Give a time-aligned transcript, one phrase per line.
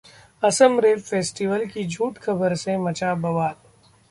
[0.43, 3.53] 'Assam rape festival' की झूठी खबर से मचा बवाल